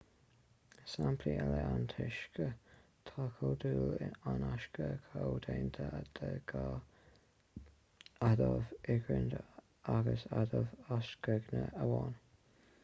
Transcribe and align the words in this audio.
is 0.83 0.91
sampla 0.93 1.31
eile 1.41 1.57
é 1.63 1.65
an 1.73 1.83
t-uisce 1.91 2.45
tá 3.09 3.25
comhdhúil 3.41 3.91
an 4.31 4.45
uisce 4.47 4.87
comhdhéanta 5.11 5.85
de 6.21 6.31
dhá 6.53 6.63
adamh 8.29 8.63
hidrigine 8.89 9.43
agus 9.97 10.25
adamh 10.45 10.73
ocsaigine 10.97 11.67
amháin 11.85 12.17